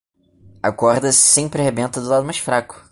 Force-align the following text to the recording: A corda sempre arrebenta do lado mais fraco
A 0.63 0.71
corda 0.71 1.11
sempre 1.11 1.61
arrebenta 1.61 2.01
do 2.01 2.09
lado 2.09 2.25
mais 2.25 2.39
fraco 2.39 2.79